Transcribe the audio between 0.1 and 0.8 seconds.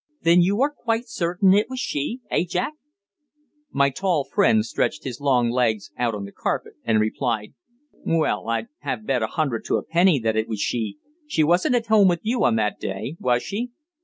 "Then you are